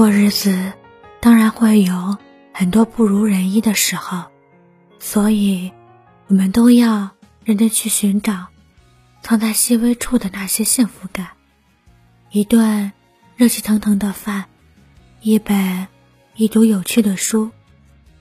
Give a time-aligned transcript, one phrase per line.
[0.00, 0.72] 过日子，
[1.20, 2.16] 当然会有
[2.54, 4.24] 很多不如人意的时候，
[4.98, 5.70] 所以，
[6.26, 7.10] 我们都要
[7.44, 8.46] 认真去寻找
[9.20, 11.28] 藏在细微处的那些幸福感。
[12.30, 12.90] 一顿
[13.36, 14.46] 热气腾腾的饭，
[15.20, 15.86] 一本
[16.34, 17.50] 一读有趣的书，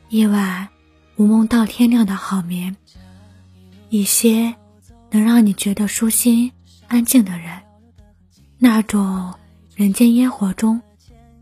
[0.09, 0.67] 一晚
[1.15, 2.75] 无梦到天亮的好眠，
[3.87, 4.53] 一些
[5.11, 6.51] 能让你觉得舒心、
[6.89, 7.61] 安静的人，
[8.57, 9.33] 那种
[9.77, 10.81] 人间烟火中。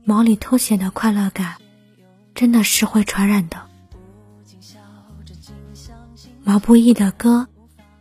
[0.07, 1.57] 忙里偷闲的快乐感，
[2.33, 3.61] 真的是会传染的。
[6.45, 7.45] 毛不易的歌《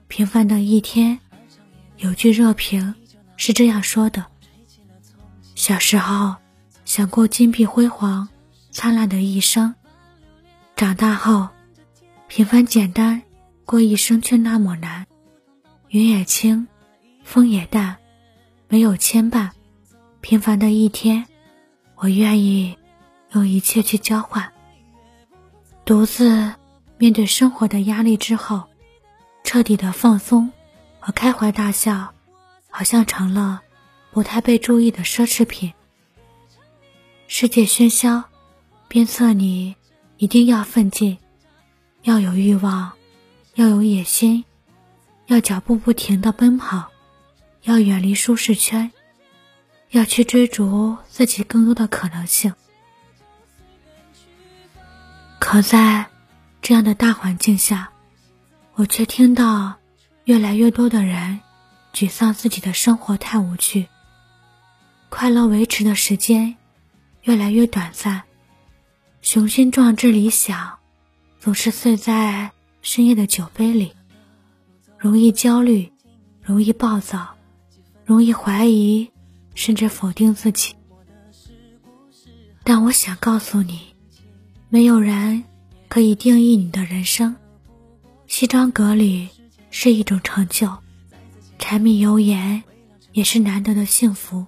[0.06, 1.19] 平凡的一天》
[1.97, 2.95] 有句热评
[3.37, 4.24] 是这样说的：
[5.56, 6.37] 小时候
[6.84, 8.28] 想过金碧辉煌、
[8.70, 9.75] 灿烂的一生，
[10.77, 11.48] 长大后
[12.28, 13.20] 平凡简单
[13.64, 15.05] 过一生却那么难。
[15.88, 16.69] 云也轻，
[17.25, 17.97] 风也淡，
[18.69, 19.50] 没有牵绊，
[20.20, 21.27] 平凡的一天。
[21.96, 22.77] 我愿意
[23.33, 24.52] 用一切去交换。
[25.84, 26.55] 独自
[26.98, 28.64] 面对生活的压力之后，
[29.44, 30.52] 彻底的放松
[31.00, 32.12] 和开怀大笑，
[32.70, 33.62] 好像成了
[34.11, 35.72] 不太被注意的奢侈品。
[37.28, 38.24] 世界喧嚣，
[38.89, 39.74] 鞭策你
[40.17, 41.19] 一定要奋进，
[42.02, 42.92] 要有欲望，
[43.55, 44.44] 要有野心，
[45.27, 46.91] 要脚步不停的奔跑，
[47.62, 48.92] 要远离舒适圈。
[49.91, 52.53] 要去追逐自己更多的可能性，
[55.39, 56.06] 可在
[56.61, 57.91] 这样的大环境下，
[58.75, 59.77] 我却听到
[60.25, 61.41] 越来越多的人
[61.95, 63.89] 沮丧自己的生活太无趣，
[65.09, 66.57] 快乐维持的时间
[67.23, 68.25] 越来越短暂，
[69.23, 70.79] 雄心壮志理想
[71.39, 72.51] 总是碎在
[72.83, 73.92] 深夜的酒杯里，
[74.98, 75.92] 容易焦虑，
[76.42, 77.37] 容易暴躁，
[78.05, 79.11] 容易怀疑。
[79.56, 80.74] 甚至否定自己，
[82.62, 83.80] 但我想告诉你，
[84.68, 85.42] 没有人
[85.88, 87.34] 可以定义你的人生。
[88.27, 89.27] 西装革履
[89.70, 90.77] 是一种成就，
[91.58, 92.62] 柴米油盐
[93.12, 94.46] 也是难得的幸福。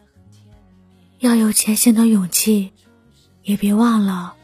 [1.20, 2.70] 要有前行的勇气，
[3.42, 4.34] 也别忘了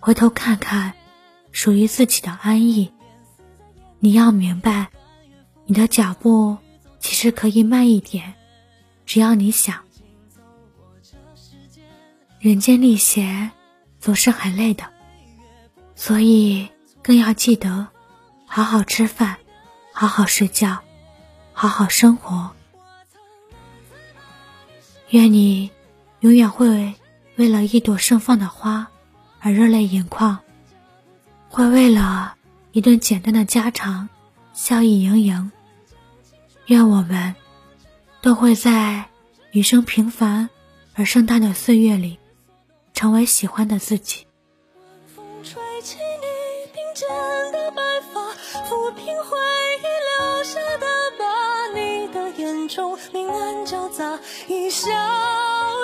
[0.00, 0.92] 回头看看
[1.50, 2.92] 属于自己的安逸。
[4.00, 4.90] 你要明白，
[5.64, 6.58] 你的脚步
[7.00, 8.34] 其实可以慢一点，
[9.06, 9.82] 只要你想。
[12.40, 13.50] 人间历险
[13.98, 14.84] 总是很累的，
[15.94, 16.70] 所以
[17.02, 17.88] 更要记得
[18.46, 19.36] 好好吃饭，
[19.92, 20.78] 好好睡觉，
[21.52, 22.50] 好好生活。
[25.10, 25.70] 愿你
[26.20, 26.94] 永远会
[27.36, 28.88] 为了一朵盛放的花
[29.38, 30.38] 而热泪盈眶，
[31.50, 32.36] 会为了
[32.72, 34.08] 一顿简单的家常
[34.54, 35.52] 笑意盈盈。
[36.64, 37.34] 愿我们
[38.22, 39.10] 都会在
[39.52, 40.48] 余生平凡
[40.94, 42.18] 而盛大的岁月里。
[43.00, 44.26] 成为喜欢的自己。
[44.76, 44.84] 晚
[45.16, 46.26] 风吹起你
[46.70, 47.08] 鬓间
[47.50, 47.80] 的白
[48.12, 48.20] 发，
[48.68, 49.38] 抚平回
[49.78, 50.86] 忆留下的
[51.18, 51.24] 疤。
[51.72, 54.90] 你的眼中明暗交杂，一笑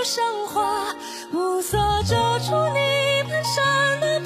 [0.04, 0.94] 生花，
[1.30, 2.80] 暮色遮住你
[3.24, 4.25] 蹒跚的步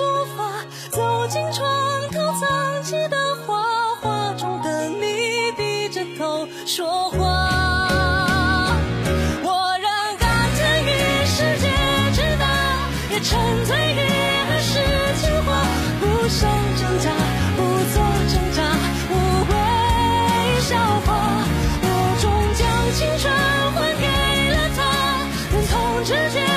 [26.10, 26.49] 世界